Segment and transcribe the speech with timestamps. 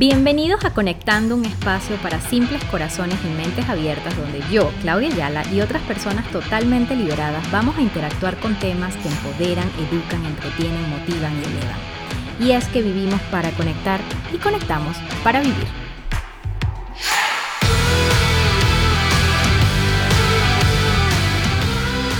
[0.00, 5.46] Bienvenidos a Conectando un espacio para simples corazones y mentes abiertas donde yo, Claudia Ayala
[5.52, 11.34] y otras personas totalmente liberadas vamos a interactuar con temas que empoderan, educan, entretienen, motivan
[11.36, 11.78] y elevan.
[12.40, 14.00] Y es que vivimos para conectar
[14.32, 15.66] y conectamos para vivir.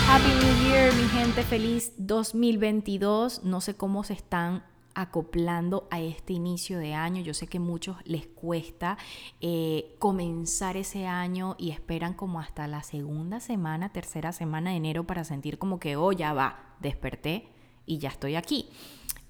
[0.07, 3.43] Happy New Year, mi gente feliz 2022.
[3.45, 7.23] No sé cómo se están acoplando a este inicio de año.
[7.23, 8.99] Yo sé que muchos les cuesta
[9.41, 15.05] eh, comenzar ese año y esperan como hasta la segunda semana, tercera semana de enero
[15.05, 17.49] para sentir como que, oh, ya va, desperté
[17.87, 18.69] y ya estoy aquí.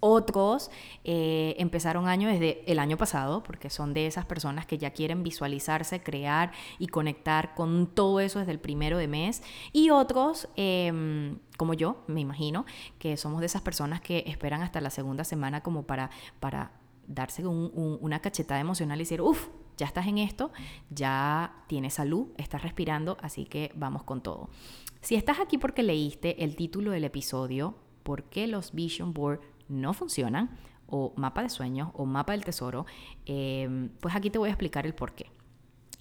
[0.01, 0.71] Otros
[1.05, 5.23] eh, empezaron año desde el año pasado, porque son de esas personas que ya quieren
[5.23, 9.43] visualizarse, crear y conectar con todo eso desde el primero de mes.
[9.73, 12.65] Y otros, em, como yo, me imagino,
[12.99, 16.11] que somos de esas personas que esperan hasta la segunda semana como para,
[16.41, 16.73] para
[17.07, 20.51] darse una cachetada emocional y decir, uff, ya estás en esto,
[20.91, 24.49] ya tienes salud, estás respirando, así que vamos con todo.
[25.01, 29.95] Si estás aquí porque leíste el título del episodio, ¿por qué los Vision Board no
[29.95, 30.51] funcionan,
[30.91, 32.85] o mapa de sueños, o mapa del tesoro,
[33.25, 35.31] em, pues aquí te voy a explicar el por qué.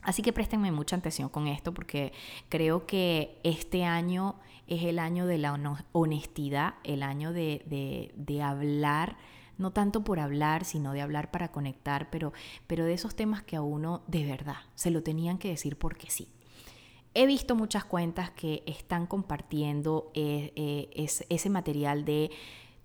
[0.01, 2.13] Así que préstenme mucha atención con esto porque
[2.47, 4.35] creo que este año
[4.67, 5.59] es el año de la
[5.91, 9.17] honestidad, el año de, de, hablar,
[9.57, 12.33] no tanto por hablar, sino de hablar para conectar, pero,
[12.67, 16.09] pero de esos temas que a uno de verdad se lo tenían que decir porque
[16.09, 16.29] sí.
[17.15, 22.29] He visto muchas cuentas que están compartiendo eh, eh, ese material de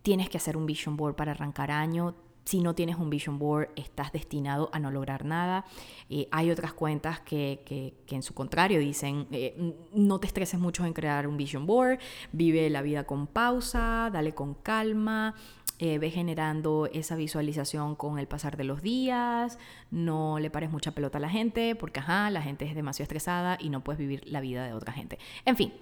[0.04, 2.14] tienes que hacer un vision board para arrancar año.
[2.44, 5.64] Si no tienes un vision board, estás destinado a no lograr nada.
[6.10, 10.92] Eh, hay otras cuentas que, en su contrario dicen, eh, no te estreses mucho en
[10.92, 11.98] crear un vision board,
[12.32, 15.34] vive la vida con pausa, dale con calma,
[15.78, 19.58] eh, ve generando esa visualización con el pasar de los días,
[19.90, 23.56] no le pares mucha pelota a la gente, porque ajá, la gente es demasiado estresada
[23.58, 25.18] y no puedes vivir la vida de otra gente.
[25.46, 25.72] En fin,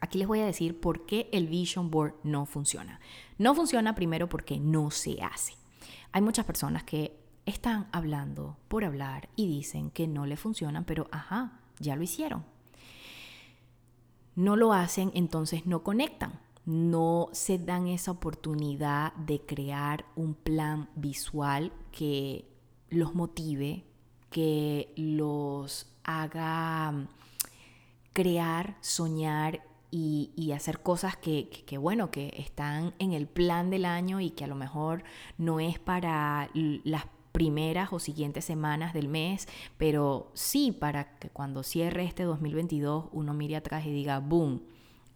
[0.00, 3.00] Aquí les voy a decir por qué el Vision Board no funciona.
[3.36, 5.54] No funciona primero porque no se hace.
[6.12, 11.08] Hay muchas personas que están hablando por hablar y dicen que no le funcionan, pero
[11.10, 12.44] ajá, ya lo hicieron.
[14.34, 16.40] No lo hacen, entonces no conectan.
[16.64, 22.46] No se dan esa oportunidad de crear un plan visual que
[22.90, 23.84] los motive,
[24.30, 27.08] que los haga
[28.12, 34.30] crear, soñar y, hacer cosas que, bueno, que están en el plan del año y
[34.30, 35.04] que a lo mejor
[35.36, 36.50] no es para
[36.84, 43.06] las primeras o siguientes semanas del mes, pero sí para que cuando cierre este 2022
[43.12, 44.62] uno mire atrás y diga, boom,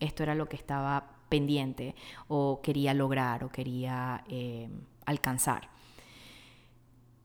[0.00, 1.94] esto era lo que estaba pendiente
[2.28, 4.68] o quería lograr o quería eh,
[5.06, 5.70] alcanzar.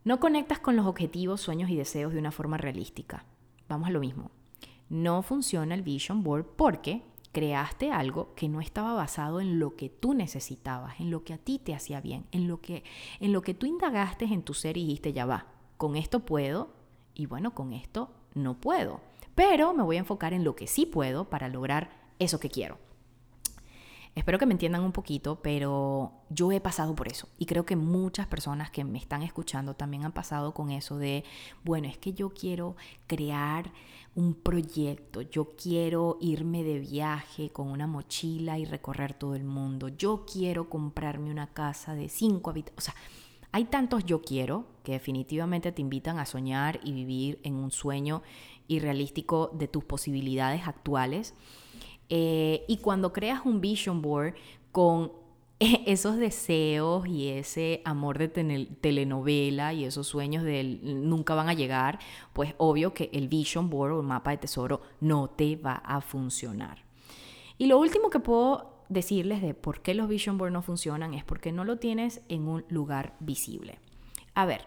[0.03, 3.25] No conectas con los objetivos, sueños y deseos de una forma realística.
[3.67, 4.31] Vamos a lo mismo.
[4.89, 7.03] No funciona el Vision Board porque
[7.37, 11.37] creaste algo que no estaba basado en lo que tú necesitabas, en lo que a
[11.37, 12.83] ti te hacía bien, en lo que,
[13.19, 15.45] en lo que tú indagaste en tu ser y dijiste, ya va,
[15.77, 16.71] con esto puedo
[17.13, 19.01] y bueno, con esto no puedo.
[19.35, 22.79] Pero me voy a enfocar en lo que sí puedo para lograr eso que quiero.
[24.17, 27.29] Espero que me entiendan un poquito, pero yo he pasado por eso.
[27.37, 31.23] Y creo que muchas personas que me están escuchando también han pasado con eso de,
[31.63, 33.71] bueno, es que yo quiero crear
[34.15, 39.89] un proyecto, yo quiero irme de viaje con una mochila y recorrer todo el mundo,
[39.89, 42.95] yo quiero comprarme una casa de cinco habitaciones, o sea,
[43.51, 48.23] hay tantos yo quiero que definitivamente te invitan a soñar y vivir en un sueño
[48.67, 51.35] irrealístico de tus posibilidades actuales
[52.09, 54.35] eh, y cuando creas un vision board
[54.71, 55.11] con
[55.59, 61.99] esos deseos y ese amor de telenovela y esos sueños de nunca van a llegar,
[62.33, 66.01] pues obvio que el vision board o el mapa de tesoro no te va a
[66.01, 66.83] funcionar.
[67.57, 71.23] Y lo último que puedo decirles de por qué los vision board no funcionan es
[71.23, 73.79] porque no lo tienes en un lugar visible.
[74.35, 74.65] A ver,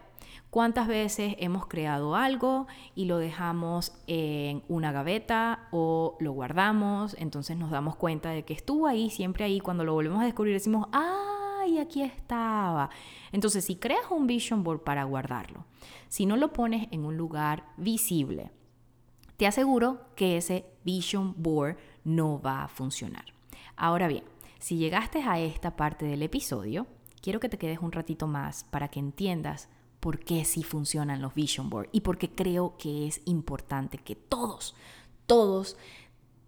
[0.51, 7.15] ¿Cuántas veces hemos creado algo y lo dejamos en una gaveta o lo guardamos?
[7.17, 9.61] Entonces nos damos cuenta de que estuvo ahí, siempre ahí.
[9.61, 12.89] Cuando lo volvemos a descubrir decimos, ¡ay, aquí estaba!
[13.31, 15.63] Entonces, si creas un vision board para guardarlo,
[16.09, 18.51] si no lo pones en un lugar visible,
[19.37, 23.23] te aseguro que ese vision board no va a funcionar.
[23.77, 24.25] Ahora bien,
[24.59, 26.87] si llegaste a esta parte del episodio,
[27.21, 29.69] quiero que te quedes un ratito más para que entiendas
[30.01, 34.15] por qué sí funcionan los vision board y por qué creo que es importante que
[34.15, 34.75] todos,
[35.27, 35.77] todos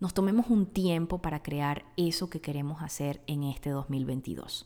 [0.02, 4.66] nos tomemos un tiempo para crear eso que queremos hacer en este 2022.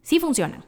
[0.00, 0.64] Sí funcionan.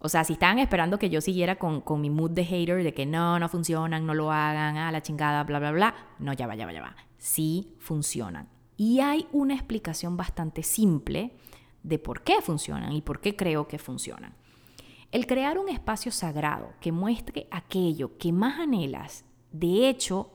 [0.00, 2.94] O sea, si estaban esperando que yo siguiera con, con, mi mood de hater, de
[2.94, 6.46] que no, no funcionan, no lo hagan, a la chingada, bla, bla, bla, no, ya
[6.46, 6.96] va, ya va, ya va.
[7.18, 8.48] Sí funcionan.
[8.78, 11.36] Y hay una explicación bastante simple
[11.82, 14.34] de por qué funcionan y por qué creo que funcionan.
[15.12, 20.30] El crear un espacio sagrado que muestre aquello que más anhelas, de hecho,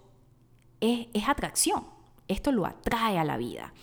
[0.82, 1.86] es, atracción.
[2.28, 3.74] Esto lo atrae a la vida.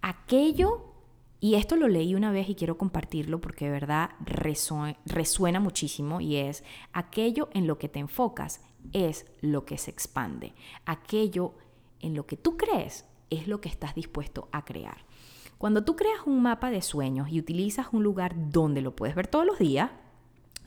[0.00, 0.94] Aquello
[1.40, 6.36] y esto lo leí una vez y quiero compartirlo porque de verdad resuena, muchísimo y
[6.36, 8.62] es aquello en lo que te enfocas
[8.94, 10.54] es lo que se expande.
[10.86, 11.52] Aquello
[12.00, 15.04] en lo que tú crees es lo que estás dispuesto a crear.
[15.58, 19.26] Cuando tú creas un mapa de sueños y utilizas un lugar donde lo puedes ver
[19.26, 19.90] todos los días,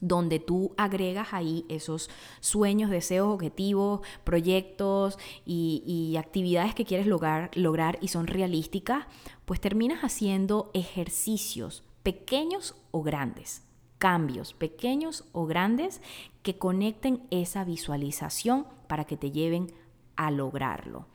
[0.02, 2.10] donde tú agregas ahí esos
[2.40, 9.06] sueños, deseos, objetivos, proyectos y, actividades que quieres lograr, lograr y son realísticas,
[9.46, 13.64] pues terminas haciendo ejercicios pequeños o grandes,
[13.98, 16.02] cambios pequeños o grandes
[16.42, 19.72] que conecten esa visualización para que te lleven
[20.16, 21.06] a lograrlo.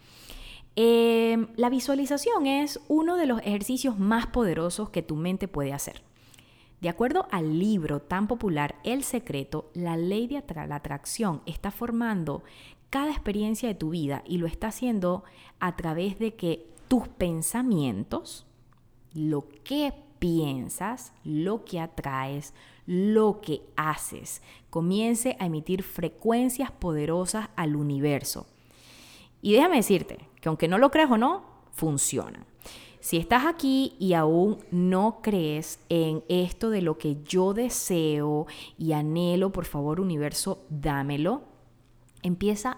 [0.74, 6.02] Em, la visualización es uno de los ejercicios más poderosos que tu mente puede hacer.
[6.82, 12.42] De acuerdo al libro tan popular El Secreto, la ley de la atracción está formando
[12.90, 15.22] cada experiencia de tu vida y lo está haciendo
[15.60, 18.46] a través de que tus pensamientos,
[19.14, 22.52] lo que piensas, lo que atraes,
[22.84, 28.48] lo que haces, comience a emitir frecuencias poderosas al universo.
[29.40, 32.44] Y déjame decirte que aunque no lo creas o no, funciona.
[33.02, 38.46] Si estás aquí y aún no crees en esto de lo que yo deseo
[38.78, 41.42] y anhelo, por favor universo, dámelo,
[42.22, 42.76] empieza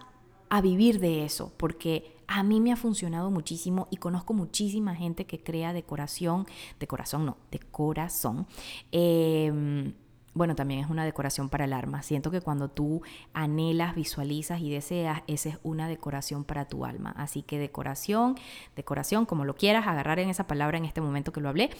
[0.49, 5.26] a vivir de eso, porque a mí me ha funcionado muchísimo y conozco muchísima gente
[5.26, 6.47] que crea decoración,
[6.81, 8.47] de corazón no, de corazón.
[8.93, 9.93] Eh,
[10.35, 12.03] bueno, también es una decoración para el alma.
[12.03, 13.03] Siento que cuando tú
[13.33, 17.15] anhelas, visualizas y deseas, esa es una decoración para tu alma.
[17.17, 18.35] Así que decoración,
[18.75, 21.71] decoración, como lo quieras, agarrar en esa palabra en este momento que lo hablé,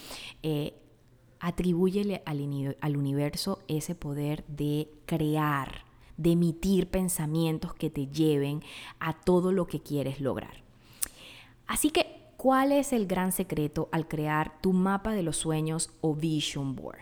[0.45, 0.75] eh,
[1.41, 5.85] atribúyele al, al universo ese poder de crear,
[6.17, 8.63] de emitir pensamientos que te lleven
[9.01, 10.63] a todo lo que quieres lograr.
[11.67, 16.15] Así que, ¿cuál es el gran secreto al crear tu mapa de los sueños o
[16.15, 17.01] vision board?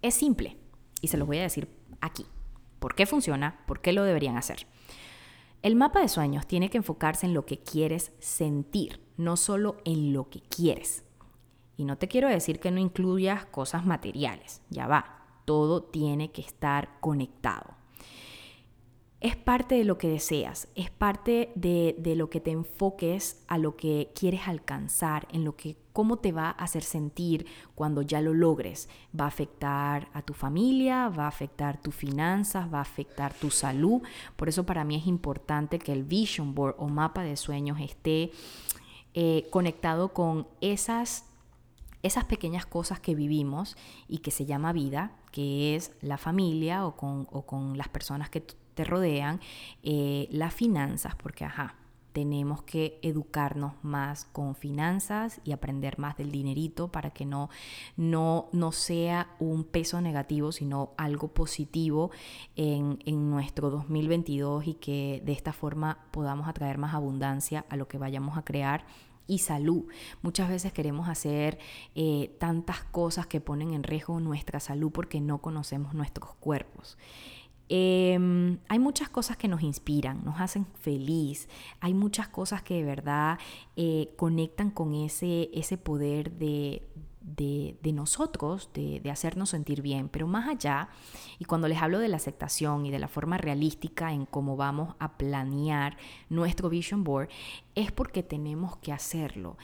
[0.00, 0.56] Es simple
[1.06, 1.68] y se los voy a decir
[2.00, 2.26] aquí.
[2.80, 3.60] ¿Por qué funciona?
[3.66, 4.66] ¿Por qué lo deberían hacer?
[5.62, 10.12] El mapa de sueños tiene que enfocarse en lo que quieres sentir, no solo en
[10.12, 11.04] lo que quieres.
[11.76, 16.42] Y no te quiero decir que no incluyas cosas materiales, ya va, todo tiene que
[16.42, 17.75] estar conectado
[19.26, 23.74] es parte de lo que deseas, es parte de, lo que te enfoques a lo
[23.74, 27.44] que quieres alcanzar, en lo que cómo te va a hacer sentir
[27.74, 28.88] cuando ya lo logres.
[29.18, 33.50] Va a afectar a tu familia, va a afectar tus finanzas, va a afectar tu
[33.50, 34.00] salud.
[34.36, 38.30] Por eso para mí es importante que el vision board o mapa de sueños esté
[39.14, 41.24] eh, conectado con esas
[42.02, 43.76] esas pequeñas cosas que vivimos
[44.06, 48.30] y que se llama vida, que es la familia o con, o con las personas
[48.30, 48.46] que
[48.76, 49.40] te rodean,
[49.82, 51.74] eh, las finanzas, porque ajá,
[52.12, 57.50] tenemos que educarnos más con finanzas y aprender más del dinerito para que no,
[57.96, 62.10] no, no sea un peso negativo, sino algo positivo
[62.54, 67.88] en, en, nuestro 2022 y que de esta forma podamos atraer más abundancia a lo
[67.88, 68.86] que vayamos a crear
[69.26, 69.84] y salud.
[70.22, 71.58] Muchas veces queremos hacer
[71.94, 76.96] eh, tantas cosas que ponen en riesgo nuestra salud porque no conocemos nuestros cuerpos.
[77.68, 81.48] Em, hay muchas cosas que nos inspiran, nos hacen feliz,
[81.80, 83.38] hay muchas cosas que de verdad
[83.74, 86.86] eh, conectan con ese, ese poder de,
[87.20, 90.90] de, nosotros, de, de, hacernos sentir bien, pero más allá,
[91.40, 94.94] y cuando les hablo de la aceptación y de la forma realística en cómo vamos
[95.00, 95.96] a planear
[96.28, 97.28] nuestro vision board,
[97.74, 99.56] es porque tenemos que hacerlo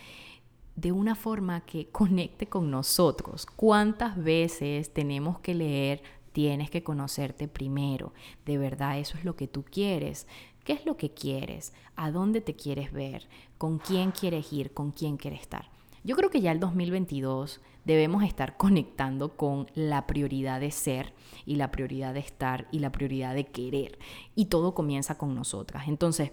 [0.75, 3.47] de una forma que conecte con nosotros.
[3.47, 8.13] ¿Cuántas veces tenemos que leer Tienes que conocerte primero.
[8.47, 10.27] De verdad, eso es lo que tú quieres.
[10.65, 11.73] ¿Qué es lo que quieres?
[11.97, 13.29] ¿A dónde te quieres ver?
[13.59, 14.73] ¿Con quién quieres ir?
[14.73, 15.71] ¿Con quién quieres estar?
[16.05, 21.13] Yo creo que ya el 2022 debemos estar conectando con la prioridad de ser
[21.47, 23.99] y la prioridad de estar y la prioridad de querer.
[24.35, 25.89] Y todo comienza con nosotras.
[25.89, 26.33] Entonces,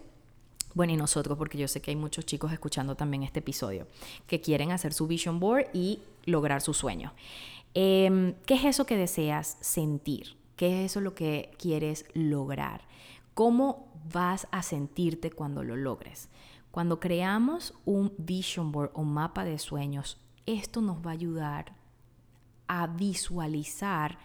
[0.76, 3.88] bueno, y nosotros, porque yo sé que hay muchos chicos escuchando también este episodio,
[4.28, 7.14] que quieren hacer su vision board y lograr su sueño.
[7.82, 10.36] Em, ¿Qué es eso que deseas sentir?
[10.58, 12.82] ¿Qué es eso lo que quieres lograr?
[13.34, 16.28] ¿Cómo vas a sentirte cuando lo logres?
[16.72, 21.74] Cuando creamos un vision board o mapa de sueños, esto nos va a ayudar
[22.68, 24.18] a visualizar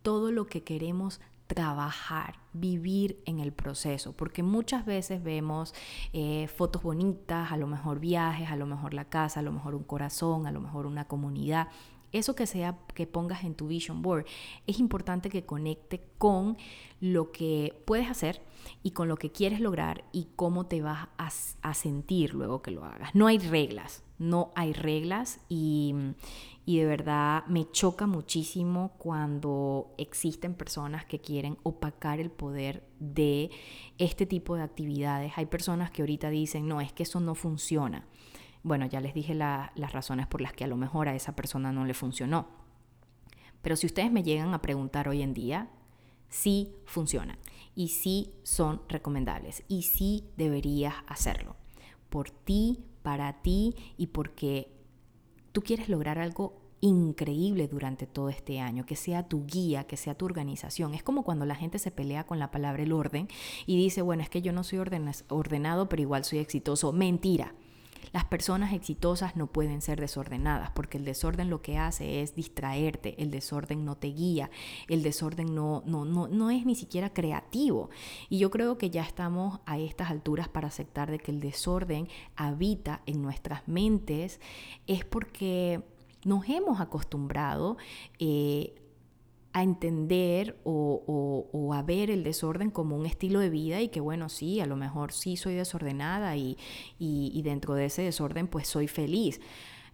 [0.00, 5.74] todo lo que queremos trabajar, vivir en el proceso, porque muchas veces vemos
[6.14, 9.74] eh, fotos bonitas, a lo mejor viajes, a lo mejor la casa, a lo mejor
[9.74, 11.68] un corazón, a lo mejor una comunidad.
[12.14, 14.24] Eso que sea que pongas en tu vision board,
[14.68, 16.56] es importante que conecte con
[17.00, 18.40] lo que puedes hacer
[18.84, 21.08] y con lo que quieres lograr y cómo te vas
[21.60, 23.12] a, sentir luego que lo hagas.
[23.16, 25.92] No hay reglas, no hay reglas y,
[26.64, 33.50] y de verdad me choca muchísimo cuando existen personas que quieren opacar el poder de
[33.98, 35.32] este tipo de actividades.
[35.34, 38.06] Hay personas que ahorita dicen, no, es que eso no funciona.
[38.64, 41.70] Bueno, ya les dije las razones por las que a lo mejor a esa persona
[41.70, 42.48] no le funcionó.
[43.60, 45.68] Pero si ustedes me llegan a preguntar hoy en día,
[46.30, 47.38] sí funcionan
[47.74, 51.56] y sí son recomendables y sí deberías hacerlo.
[52.08, 54.72] Por ti, para ti y porque
[55.52, 60.14] tú quieres lograr algo increíble durante todo este año, que sea tu guía, que sea
[60.14, 60.94] tu organización.
[60.94, 63.28] Es como cuando la gente se pelea con la palabra el orden
[63.66, 64.78] y dice, bueno, es que yo no soy
[65.28, 66.92] ordenado, pero igual soy exitoso.
[66.92, 67.54] Mentira.
[68.12, 73.20] Las personas exitosas no pueden ser desordenadas porque el desorden lo que hace es distraerte,
[73.22, 74.50] el desorden no te guía,
[74.88, 77.90] el desorden no, no, no, no es ni siquiera creativo.
[78.28, 82.08] Y yo creo que ya estamos a estas alturas para aceptar de que el desorden
[82.36, 84.40] habita en nuestras mentes,
[84.86, 85.82] es porque
[86.24, 87.76] nos hemos acostumbrado
[88.18, 88.74] eh,
[89.54, 94.28] a entender o, a ver el desorden como un estilo de vida y que bueno,
[94.28, 96.58] sí, a lo mejor sí soy desordenada y,
[97.42, 99.40] dentro de ese desorden pues soy feliz.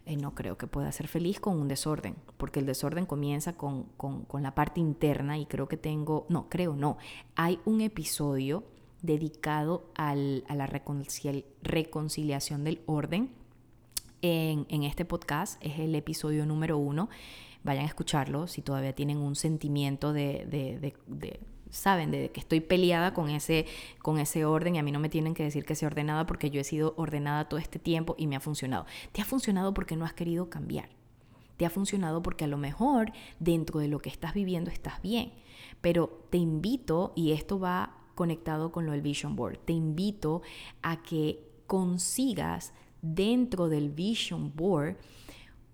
[0.07, 3.85] Eh, no creo que pueda ser feliz con un desorden, porque el desorden comienza con,
[4.33, 6.97] la parte interna y creo que tengo, no, creo no,
[7.35, 8.63] hay un episodio
[9.03, 10.67] dedicado a la
[11.61, 13.29] reconciliación del orden
[14.23, 17.09] en, en este podcast, es el episodio número uno
[17.63, 21.39] vayan a escucharlo si todavía tienen un sentimiento de, de,
[21.69, 23.65] saben, de que estoy peleada con ese,
[24.01, 26.49] con ese orden y a mí no me tienen que decir que sea ordenada porque
[26.49, 28.85] yo he sido ordenada todo este tiempo y me ha funcionado.
[29.11, 30.89] Te ha funcionado porque no has querido cambiar.
[31.57, 35.31] Te ha funcionado porque a lo mejor dentro de lo que estás viviendo estás bien.
[35.79, 40.41] Pero te invito, y esto va conectado con lo del Vision Board, te invito
[40.81, 44.97] a que consigas dentro del Vision Board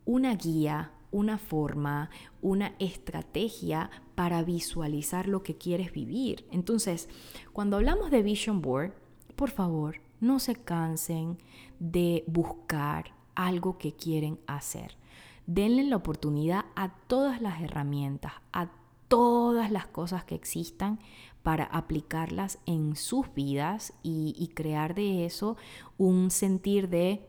[0.06, 2.10] una guía, una forma,
[2.42, 6.46] una estrategia para visualizar lo que quieres vivir.
[6.52, 7.10] Entonces,
[7.54, 8.94] cuando hablamos de Vision Board,
[9.36, 11.38] por favor, no se cansen
[11.80, 14.98] de buscar algo que quieren hacer.
[15.46, 18.70] Denle la oportunidad a todas las herramientas, a
[19.08, 21.00] todas las cosas que existan
[21.44, 25.56] para aplicarlas en sus vidas y, y crear de eso
[25.98, 27.26] un sentir de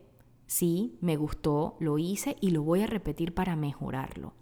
[0.49, 4.33] sí, me gustó, lo hice y lo voy a repetir para mejorarlo.